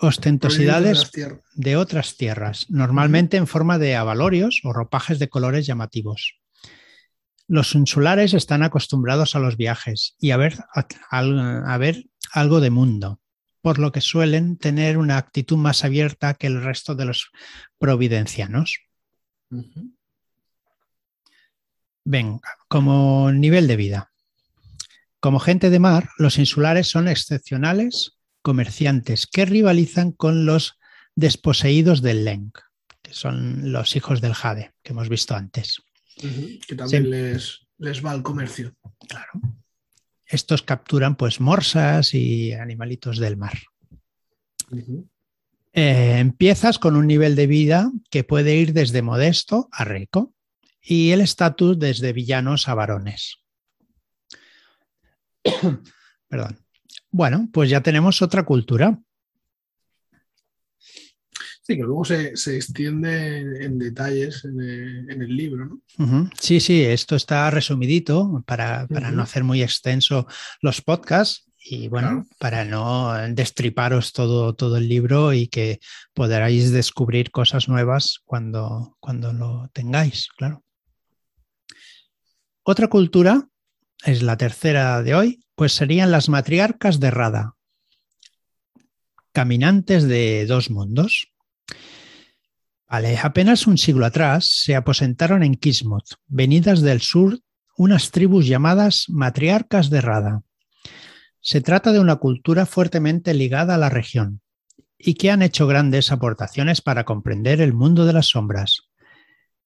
ostentosidades, 0.00 1.10
de, 1.54 1.76
otras 1.76 2.16
tierras, 2.16 2.64
normalmente 2.70 3.36
en 3.36 3.46
forma 3.46 3.78
de 3.78 3.94
avalorios 3.94 4.62
o 4.64 4.72
ropajes 4.72 5.18
de 5.18 5.28
colores 5.28 5.66
llamativos. 5.66 6.40
Los 7.46 7.74
insulares 7.74 8.32
están 8.32 8.62
acostumbrados 8.62 9.36
a 9.36 9.38
los 9.38 9.58
viajes 9.58 10.16
y 10.18 10.30
a 10.30 10.38
ver, 10.38 10.56
a, 11.10 11.78
ver 11.78 12.06
algo 12.32 12.60
de 12.60 12.70
mundo, 12.70 13.20
por 13.64 13.78
lo 13.78 13.92
que 13.92 14.02
suelen 14.02 14.58
tener 14.58 14.98
una 14.98 15.16
actitud 15.16 15.56
más 15.56 15.86
abierta 15.86 16.34
que 16.34 16.48
el 16.48 16.62
resto 16.62 16.94
de 16.94 17.06
los 17.06 17.30
providencianos. 17.78 18.80
Venga, 22.04 22.46
como 22.68 23.32
nivel 23.32 23.66
de 23.66 23.76
vida. 23.76 24.12
Como 25.18 25.40
gente 25.40 25.70
de 25.70 25.78
mar, 25.78 26.10
los 26.18 26.38
insulares 26.38 26.88
son 26.88 27.08
excepcionales 27.08 28.18
comerciantes 28.42 29.26
que 29.26 29.46
rivalizan 29.46 30.12
con 30.12 30.44
los 30.44 30.78
desposeídos 31.14 32.02
del 32.02 32.26
Lenk, 32.26 32.58
que 33.00 33.14
son 33.14 33.72
los 33.72 33.96
hijos 33.96 34.20
del 34.20 34.34
Jade, 34.34 34.74
que 34.82 34.92
hemos 34.92 35.08
visto 35.08 35.34
antes. 35.34 35.80
Que 36.18 36.74
también 36.76 37.08
les, 37.08 37.66
les 37.78 38.04
va 38.04 38.10
al 38.10 38.22
comercio. 38.22 38.76
Claro. 39.08 39.30
Estos 40.26 40.62
capturan 40.62 41.16
pues 41.16 41.40
morsas 41.40 42.14
y 42.14 42.52
animalitos 42.52 43.18
del 43.18 43.36
mar. 43.36 43.58
Eh, 45.72 46.18
empiezas 46.18 46.78
con 46.78 46.96
un 46.96 47.06
nivel 47.06 47.34
de 47.36 47.46
vida 47.46 47.90
que 48.10 48.24
puede 48.24 48.56
ir 48.56 48.72
desde 48.72 49.02
modesto 49.02 49.68
a 49.72 49.84
rico 49.84 50.34
y 50.80 51.10
el 51.10 51.20
estatus 51.20 51.78
desde 51.78 52.12
villanos 52.12 52.68
a 52.68 52.74
varones. 52.74 53.38
Perdón. 56.28 56.58
Bueno, 57.10 57.48
pues 57.52 57.70
ya 57.70 57.82
tenemos 57.82 58.22
otra 58.22 58.44
cultura. 58.44 58.98
Sí, 61.66 61.76
que 61.76 61.82
luego 61.82 62.04
se, 62.04 62.28
extiende 62.28 63.64
en, 63.64 63.78
detalles 63.78 64.44
en 64.44 64.60
el, 64.60 65.34
libro, 65.34 65.80
¿no? 65.96 66.30
Sí, 66.38 66.60
sí, 66.60 66.82
esto 66.82 67.16
está 67.16 67.50
resumidito 67.50 68.44
para, 68.46 68.86
no 68.90 69.22
hacer 69.22 69.44
muy 69.44 69.62
extenso 69.62 70.26
los 70.60 70.82
podcasts 70.82 71.46
y 71.58 71.88
bueno, 71.88 72.26
para 72.38 72.66
no 72.66 73.14
destriparos 73.30 74.12
todo, 74.12 74.54
todo 74.54 74.76
el 74.76 74.90
libro 74.90 75.32
y 75.32 75.48
que 75.48 75.80
podáis 76.12 76.70
descubrir 76.70 77.30
cosas 77.30 77.66
nuevas 77.66 78.20
cuando, 78.26 78.98
cuando 79.00 79.32
lo 79.32 79.70
tengáis, 79.72 80.28
claro. 80.36 80.62
Otra 82.62 82.88
cultura, 82.88 83.48
es 84.04 84.22
la 84.22 84.36
tercera 84.36 85.02
de 85.02 85.14
hoy, 85.14 85.46
pues 85.54 85.72
serían 85.72 86.10
las 86.10 86.28
matriarcas 86.28 87.00
de 87.00 87.10
Rada, 87.10 87.54
caminantes 89.32 90.04
de 90.04 90.44
dos 90.44 90.70
mundos. 90.70 91.33
Apenas 93.22 93.66
un 93.66 93.76
siglo 93.76 94.06
atrás 94.06 94.46
se 94.46 94.76
aposentaron 94.76 95.42
en 95.42 95.56
Kismoth, 95.56 96.12
venidas 96.28 96.80
del 96.80 97.00
sur, 97.00 97.40
unas 97.76 98.12
tribus 98.12 98.46
llamadas 98.46 99.06
matriarcas 99.08 99.90
de 99.90 100.00
Rada. 100.00 100.42
Se 101.40 101.60
trata 101.60 101.92
de 101.92 101.98
una 101.98 102.16
cultura 102.16 102.66
fuertemente 102.66 103.34
ligada 103.34 103.74
a 103.74 103.78
la 103.78 103.88
región 103.88 104.42
y 104.96 105.14
que 105.14 105.32
han 105.32 105.42
hecho 105.42 105.66
grandes 105.66 106.12
aportaciones 106.12 106.80
para 106.82 107.04
comprender 107.04 107.60
el 107.60 107.72
mundo 107.72 108.06
de 108.06 108.12
las 108.12 108.28
sombras. 108.28 108.82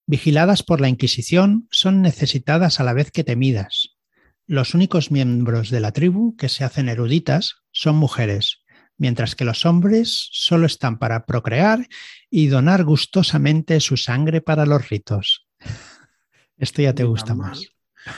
Vigiladas 0.06 0.62
por 0.62 0.80
la 0.80 0.88
Inquisición, 0.88 1.68
son 1.70 2.00
necesitadas 2.00 2.80
a 2.80 2.85
la 2.85 2.94
vez 2.94 3.11
que 3.11 3.25
temidas. 3.25 3.99
Los 4.47 4.73
únicos 4.75 5.11
miembros 5.11 5.68
de 5.68 5.80
la 5.80 5.92
tribu 5.92 6.35
que 6.37 6.49
se 6.49 6.64
hacen 6.64 6.88
eruditas 6.88 7.56
son 7.73 7.97
mujeres, 7.97 8.62
mientras 8.99 9.35
que 9.35 9.45
los 9.45 9.64
hombres 9.64 10.28
solo 10.33 10.67
están 10.67 10.99
para 10.99 11.25
procrear 11.25 11.87
y 12.31 12.49
donar 12.49 12.85
gustosamente 12.85 13.81
su 13.81 13.97
sangre 13.97 14.40
para 14.43 14.67
los 14.67 14.88
ritos. 14.88 15.47
Esto 16.59 16.83
ya 16.83 16.93
te 16.93 17.05
Ni 17.05 17.09
gusta 17.09 17.35
más. 17.35 17.64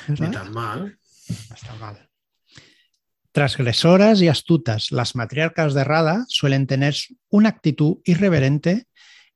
Ni 0.09 0.31
tan 0.31 0.53
mal. 0.53 0.99
No 1.49 1.55
está 1.55 1.75
mal. 1.77 2.09
Transgresoras 3.33 4.21
y 4.23 4.29
astutas, 4.29 4.91
las 4.91 5.15
matriarcas 5.15 5.73
de 5.75 5.85
Rada 5.85 6.25
suelen 6.29 6.67
tener 6.67 6.97
una 7.29 7.51
actitud 7.51 7.99
irreverente 8.05 8.87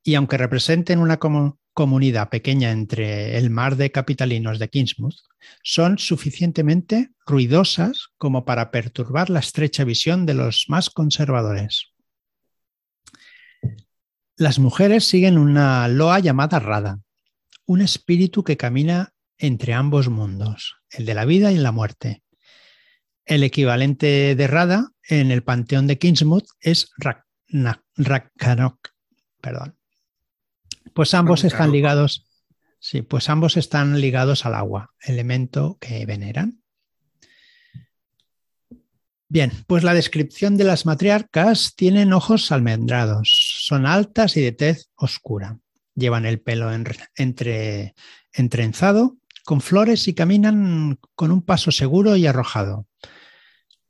y 0.03 0.17
aunque 0.17 0.37
representen 0.37 0.99
una 0.99 1.21
comu- 1.21 1.59
comunidad 1.75 2.31
pequeña 2.31 2.71
entre 2.71 3.37
el 3.37 3.50
mar 3.50 3.76
de 3.76 3.90
capitalinos 3.90 4.59
de 4.59 4.69
Kingsmouth, 4.69 5.16
son 5.62 5.99
suficientemente 5.99 7.11
ruidosas 7.26 8.09
como 8.16 8.45
para 8.45 8.71
perturbar 8.71 9.28
la 9.28 9.40
estrecha 9.40 9.85
visión 9.85 10.25
de 10.25 10.35
los 10.35 10.66
más 10.69 10.88
conservadores. 10.88 11.90
Las 14.37 14.59
mujeres 14.59 15.04
siguen 15.07 15.38
una 15.38 15.87
loa 15.88 16.19
llamada 16.21 16.59
Rada, 16.59 17.00
un 17.66 17.81
espíritu 17.81 18.43
que 18.43 18.57
camina 18.57 19.12
entre 19.38 19.75
ambos 19.75 20.09
mundos, 20.09 20.76
el 20.90 21.07
de 21.07 21.14
la 21.14 21.25
vida 21.25 21.52
y 21.52 21.57
la 21.57 21.73
muerte. 21.73 22.23
El 23.26 23.43
equivalente 23.43 24.35
de 24.35 24.47
Rada 24.47 24.90
en 25.09 25.31
el 25.31 25.43
panteón 25.43 25.87
de 25.87 25.99
Kingsmouth 25.99 26.47
es 26.61 26.90
Rak- 26.99 27.25
Na- 27.49 27.83
Ragnarok. 27.97 28.90
Perdón. 29.40 29.76
Pues 30.95 31.13
ambos 31.15 31.45
están 31.45 31.73
ligados. 31.73 32.27
Sí, 32.79 33.03
pues 33.03 33.29
ambos 33.29 33.57
están 33.57 34.01
ligados 34.01 34.47
al 34.47 34.55
agua, 34.55 34.93
elemento 35.01 35.79
que 35.81 36.05
veneran. 36.07 36.63
Bien, 39.29 39.51
pues 39.67 39.83
la 39.83 39.95
descripción 39.95 40.57
de 40.57 40.65
las 40.65 40.87
matriarcas 40.87 41.75
tienen 41.75 42.13
ojos 42.13 42.53
almendrados, 42.53 43.59
son 43.63 43.87
altas 43.87 44.37
y 44.37 44.43
de 44.43 44.53
tez 44.53 44.91
oscura. 44.97 45.59
Llevan 45.97 46.27
el 46.27 46.41
pelo 46.41 46.73
en- 46.73 46.85
entre, 47.17 47.95
entrenzado, 48.33 49.17
con 49.45 49.61
flores 49.61 50.07
y 50.09 50.15
caminan 50.15 50.99
con 51.15 51.33
un 51.33 51.43
paso 51.43 51.71
seguro 51.73 52.17
y 52.17 52.27
arrojado. 52.27 52.87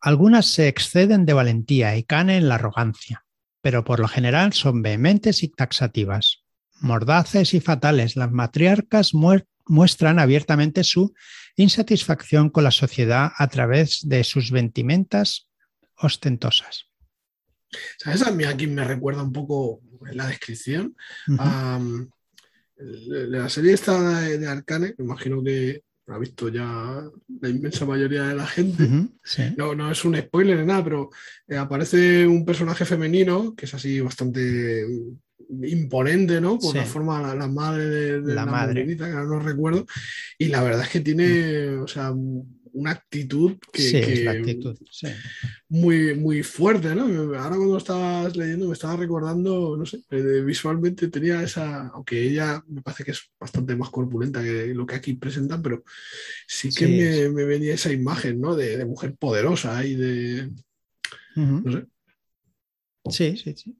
Algunas 0.00 0.46
se 0.46 0.68
exceden 0.68 1.26
de 1.26 1.32
valentía 1.32 1.96
y 1.96 2.04
caen 2.04 2.30
en 2.30 2.48
la 2.48 2.54
arrogancia, 2.56 3.26
pero 3.60 3.84
por 3.84 4.00
lo 4.00 4.08
general 4.08 4.52
son 4.52 4.82
vehementes 4.82 5.42
y 5.42 5.48
taxativas. 5.48 6.43
Mordaces 6.80 7.54
y 7.54 7.60
fatales, 7.60 8.16
las 8.16 8.30
matriarcas 8.30 9.12
muestran 9.66 10.18
abiertamente 10.18 10.84
su 10.84 11.14
insatisfacción 11.56 12.50
con 12.50 12.64
la 12.64 12.70
sociedad 12.70 13.30
a 13.36 13.48
través 13.48 14.00
de 14.08 14.24
sus 14.24 14.50
vestimentas 14.50 15.48
ostentosas. 15.96 16.86
¿Sabes? 17.98 18.22
A 18.22 18.30
mí 18.30 18.44
aquí 18.44 18.66
me 18.66 18.84
recuerda 18.84 19.22
un 19.22 19.32
poco 19.32 19.80
la 20.12 20.26
descripción 20.26 20.94
um, 21.28 22.08
la 22.76 23.48
serie 23.48 23.72
esta 23.72 24.20
de, 24.20 24.46
Arcane, 24.46 24.94
que 24.94 25.02
imagino 25.02 25.42
que 25.42 25.82
ha 26.08 26.18
visto 26.18 26.48
ya 26.48 27.02
la 27.40 27.48
inmensa 27.48 27.86
mayoría 27.86 28.24
de 28.24 28.34
la 28.34 28.46
gente. 28.46 28.88
Sí. 29.22 29.42
No, 29.56 29.74
no 29.74 29.90
es 29.90 30.04
un 30.04 30.16
spoiler 30.16 30.58
ni 30.58 30.66
nada, 30.66 30.84
pero 30.84 31.10
eh, 31.48 31.56
aparece 31.56 32.26
un 32.26 32.44
personaje 32.44 32.84
femenino 32.84 33.54
que 33.54 33.64
es 33.64 33.74
así 33.74 34.00
bastante 34.00 34.84
imponente, 35.64 36.40
¿no? 36.40 36.58
Por 36.58 36.72
Sí. 36.72 36.78
la 36.78 36.84
forma, 36.84 37.20
la, 37.22 37.34
la 37.34 37.48
madre 37.48 37.84
de, 37.86 38.20
de 38.22 38.34
La 38.34 38.44
la, 38.44 38.52
madre. 38.52 38.96
que 38.96 39.02
ahora 39.04 39.24
no 39.24 39.40
recuerdo. 39.40 39.86
Y 40.38 40.46
la 40.48 40.62
verdad 40.62 40.82
es 40.82 40.90
que 40.90 41.00
tiene, 41.00 41.68
o 41.76 41.86
sea, 41.86 42.12
una 42.76 42.90
actitud 42.90 43.56
que, 43.72 43.82
sí, 43.82 43.96
es 43.98 44.06
que- 44.06 44.24
la 44.24 44.32
actitud. 44.32 44.76
sí. 44.90 45.06
muy, 45.68 46.14
muy 46.14 46.42
fuerte, 46.42 46.94
¿no? 46.94 47.04
Ahora 47.38 47.56
cuando 47.56 47.78
estabas 47.78 48.36
leyendo 48.36 48.66
me 48.66 48.72
estaba 48.72 48.96
recordando, 48.96 49.76
no 49.76 49.86
sé, 49.86 50.02
eh, 50.10 50.42
visualmente 50.44 51.08
tenía 51.08 51.42
esa, 51.42 51.88
aunque 51.88 52.20
ella 52.22 52.62
me 52.68 52.82
parece 52.82 53.04
que 53.04 53.12
es 53.12 53.30
bastante 53.40 53.74
más 53.76 53.90
corpulenta 53.90 54.42
que 54.42 54.74
lo 54.74 54.86
que 54.86 54.94
aquí 54.96 55.14
presentan, 55.14 55.62
pero 55.62 55.84
sí 56.48 56.68
que 56.68 56.86
Sí, 56.86 57.28
me, 57.32 57.44
venía 57.44 57.74
esa 57.74 57.92
imagen, 57.92 58.40
¿no? 58.40 58.54
De, 58.56 58.76
de 58.76 58.84
mujer 58.84 59.14
poderosa 59.16 59.84
y 59.84 59.94
de, 59.96 60.50
Ujú. 61.36 61.62
no 61.64 61.72
sé. 61.72 61.86
Sí, 63.10 63.36
sí, 63.36 63.54
sí. 63.56 63.76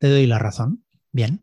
Te 0.00 0.08
doy 0.08 0.26
la 0.26 0.38
razón. 0.38 0.82
Bien. 1.12 1.42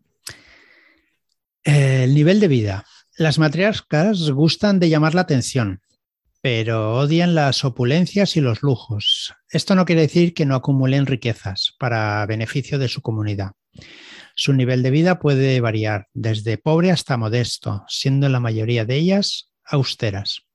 Eh, 1.63 2.03
El 2.03 2.15
nivel 2.15 2.39
de 2.39 2.47
vida. 2.47 2.85
Las 3.15 3.37
matriarcas 3.37 4.31
gustan 4.31 4.79
de 4.79 4.89
llamar 4.89 5.13
la 5.15 5.21
atención, 5.21 5.81
pero 6.41 6.95
odian 6.95 7.35
las 7.35 7.63
opulencias 7.63 8.35
y 8.35 8.41
los 8.41 8.63
lujos. 8.63 9.33
Esto 9.49 9.75
no 9.75 9.85
quiere 9.85 10.01
decir 10.01 10.33
que 10.33 10.45
no 10.45 10.55
acumulen 10.55 11.05
riquezas 11.05 11.75
para 11.79 12.25
beneficio 12.25 12.79
de 12.79 12.87
su 12.87 13.01
comunidad. 13.01 13.51
Su 14.35 14.53
nivel 14.53 14.81
de 14.83 14.91
vida 14.91 15.19
puede 15.19 15.59
variar 15.61 16.07
desde 16.13 16.57
pobre 16.57 16.91
hasta 16.91 17.17
modesto, 17.17 17.85
siendo 17.87 18.27
la 18.29 18.39
mayoría 18.39 18.85
de 18.85 18.95
ellas 18.95 19.51
austeras. 19.65 20.46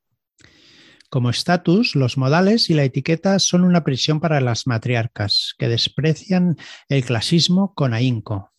Como 1.12 1.28
estatus, 1.28 1.94
los 1.94 2.16
modales 2.16 2.70
y 2.70 2.72
la 2.72 2.84
etiqueta 2.84 3.38
son 3.38 3.64
una 3.64 3.84
prisión 3.84 4.18
para 4.18 4.40
las 4.40 4.66
matriarcas, 4.66 5.52
que 5.58 5.68
desprecian 5.68 6.56
el 6.88 7.04
clasismo 7.04 7.74
con 7.74 7.92
ahínco. 7.92 8.50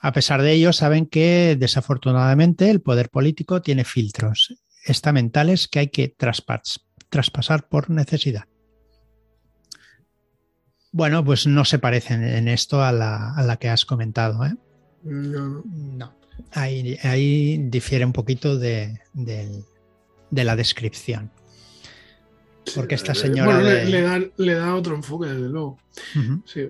A 0.00 0.12
pesar 0.12 0.42
de 0.42 0.52
ello, 0.52 0.72
saben 0.72 1.06
que 1.06 1.56
desafortunadamente 1.58 2.70
el 2.70 2.82
poder 2.82 3.10
político 3.10 3.62
tiene 3.62 3.82
filtros 3.84 4.54
estamentales 4.84 5.66
que 5.66 5.80
hay 5.80 5.88
que 5.88 6.16
traspas- 6.16 6.84
traspasar 7.08 7.66
por 7.68 7.90
necesidad. 7.90 8.44
Bueno, 10.92 11.24
pues 11.24 11.48
no 11.48 11.64
se 11.64 11.80
parecen 11.80 12.22
en 12.22 12.46
esto 12.46 12.80
a 12.84 12.92
la, 12.92 13.34
a 13.34 13.42
la 13.42 13.56
que 13.56 13.68
has 13.68 13.84
comentado. 13.84 14.44
¿eh? 14.46 14.54
No, 15.02 15.64
No. 15.66 16.14
Ahí, 16.52 16.96
ahí 17.02 17.56
difiere 17.58 18.04
un 18.04 18.12
poquito 18.12 18.56
de 18.56 19.00
la 20.30 20.54
descripción. 20.54 21.32
Porque 22.74 22.94
esta 22.94 23.12
Eh, 23.12 23.16
señora 23.16 23.44
bueno, 23.46 23.60
le- 23.62 23.74
de- 23.74 23.84
le, 23.86 24.00
da, 24.02 24.20
le 24.36 24.54
da 24.54 24.74
otro 24.76 24.94
enfoque, 24.94 25.26
desde 25.28 25.48
luego. 25.48 25.78
Sí. 26.46 26.68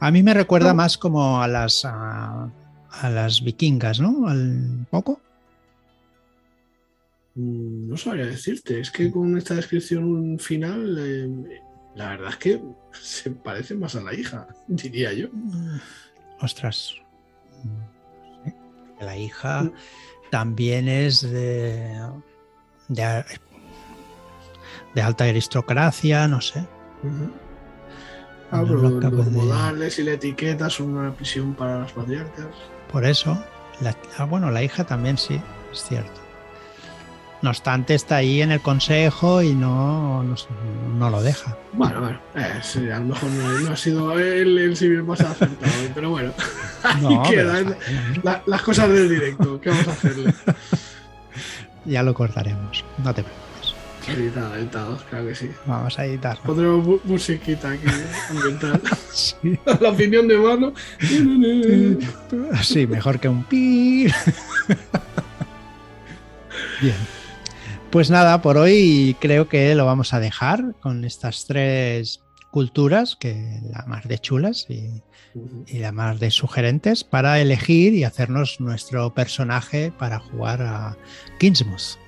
A 0.00 0.10
mí 0.10 0.22
me 0.22 0.34
recuerda 0.34 0.70
No. 0.70 0.74
más 0.76 0.96
como 0.98 1.40
a 1.42 1.46
las 1.48 1.84
a, 1.84 2.50
a 2.90 3.10
las 3.10 3.42
vikingas, 3.44 4.00
¿no? 4.00 4.26
Al 4.28 4.86
poco. 4.90 5.20
Mm, 7.34 7.88
No 7.90 7.96
sabría 7.96 8.26
decirte, 8.26 8.80
es 8.80 8.90
que 8.90 9.10
con 9.10 9.36
esta 9.38 9.54
descripción 9.54 10.38
final, 10.38 10.96
eh, 10.98 11.60
la 11.94 12.10
verdad 12.10 12.30
es 12.30 12.36
que 12.36 12.60
se 13.00 13.30
parece 13.30 13.74
más 13.74 13.94
a 13.94 14.00
la 14.02 14.14
hija, 14.14 14.48
diría 14.68 15.12
yo. 15.12 15.28
Ostras. 16.40 16.94
No 17.64 18.44
sé. 18.44 18.56
La 19.04 19.16
hija 19.16 19.62
Mm. 19.64 19.72
también 20.30 20.88
es 20.88 21.22
de, 21.22 22.00
de, 22.88 23.24
de 24.94 25.02
alta 25.02 25.24
aristocracia, 25.24 26.26
no 26.28 26.40
sé. 26.40 26.66
Ah, 28.52 28.62
pero 28.66 28.76
lo 28.76 28.98
acabo 28.98 29.16
los 29.18 29.26
de- 29.26 29.32
modales 29.32 29.98
y 29.98 30.02
la 30.02 30.12
etiqueta 30.12 30.68
son 30.70 30.96
una 30.96 31.12
prisión 31.12 31.54
para 31.54 31.78
las 31.80 31.92
patriarcas. 31.92 32.46
Por 32.90 33.04
eso, 33.04 33.38
la- 33.80 33.94
ah, 34.18 34.24
bueno, 34.24 34.50
la 34.50 34.62
hija 34.62 34.84
también 34.84 35.16
sí, 35.18 35.40
es 35.72 35.84
cierto. 35.84 36.20
No 37.42 37.48
obstante, 37.50 37.94
está 37.94 38.16
ahí 38.16 38.42
en 38.42 38.52
el 38.52 38.60
consejo 38.60 39.40
y 39.40 39.54
no, 39.54 40.22
no, 40.22 40.34
no 40.98 41.08
lo 41.08 41.22
deja. 41.22 41.56
Bueno, 41.72 42.00
bueno, 42.00 42.20
eh, 42.34 42.58
sí, 42.62 42.90
a 42.90 42.98
lo 42.98 43.06
mejor 43.06 43.30
no, 43.30 43.48
no 43.60 43.72
ha 43.72 43.76
sido 43.76 44.18
el, 44.18 44.58
el 44.58 44.76
civil 44.76 45.04
más 45.04 45.20
acertado, 45.22 45.72
pero 45.94 46.10
bueno, 46.10 46.32
ahí 46.82 47.00
No, 47.00 47.22
pero 47.30 47.50
quedan 47.52 47.76
la- 48.22 48.42
las 48.44 48.60
cosas 48.62 48.90
del 48.90 49.08
directo, 49.08 49.58
¿qué 49.60 49.70
vamos 49.70 49.88
a 49.88 49.92
hacerle? 49.92 50.34
ya 51.86 52.02
lo 52.02 52.12
cortaremos, 52.12 52.84
no 52.98 53.14
te 53.14 53.22
preocupes. 53.22 53.49
Editado, 54.10 54.56
editado, 54.56 54.98
claro 55.08 55.26
que 55.28 55.34
sí. 55.34 55.50
Vamos 55.66 55.98
a 55.98 56.04
editarlo. 56.06 56.42
Pondremos 56.44 56.86
mu- 56.86 56.98
musiquita 57.04 57.70
aquí 57.70 57.84
ambiental. 58.30 58.80
Sí. 59.12 59.58
la 59.80 59.90
opinión 59.90 60.26
de 60.28 60.36
mano. 60.36 60.72
Sí, 62.62 62.86
mejor 62.86 63.18
que 63.20 63.28
un 63.28 63.44
pi. 63.44 64.06
Bien. 66.80 66.94
Pues 67.90 68.10
nada, 68.10 68.40
por 68.40 68.56
hoy 68.56 69.16
creo 69.20 69.48
que 69.48 69.74
lo 69.74 69.84
vamos 69.84 70.14
a 70.14 70.20
dejar 70.20 70.74
con 70.80 71.04
estas 71.04 71.46
tres 71.46 72.20
culturas, 72.50 73.16
que 73.16 73.60
la 73.70 73.84
más 73.86 74.06
de 74.06 74.18
chulas 74.18 74.66
y, 74.68 75.02
y 75.66 75.78
la 75.78 75.90
más 75.92 76.20
de 76.20 76.30
sugerentes, 76.30 77.02
para 77.04 77.40
elegir 77.40 77.94
y 77.94 78.04
hacernos 78.04 78.60
nuestro 78.60 79.12
personaje 79.14 79.92
para 79.98 80.20
jugar 80.20 80.62
a 80.62 80.96
Kingsmouth. 81.38 81.98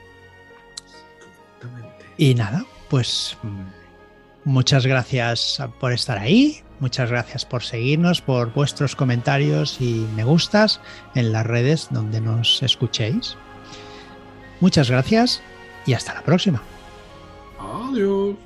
Y 2.16 2.34
nada, 2.34 2.64
pues 2.88 3.36
mm, 3.42 4.50
muchas 4.50 4.86
gracias 4.86 5.62
por 5.80 5.92
estar 5.92 6.18
ahí, 6.18 6.62
muchas 6.80 7.10
gracias 7.10 7.44
por 7.44 7.62
seguirnos, 7.62 8.20
por 8.20 8.52
vuestros 8.52 8.94
comentarios 8.96 9.80
y 9.80 10.06
me 10.14 10.24
gustas 10.24 10.80
en 11.14 11.32
las 11.32 11.46
redes 11.46 11.88
donde 11.90 12.20
nos 12.20 12.62
escuchéis. 12.62 13.36
Muchas 14.60 14.90
gracias 14.90 15.42
y 15.86 15.94
hasta 15.94 16.14
la 16.14 16.22
próxima. 16.22 16.62
Adiós. 17.58 18.36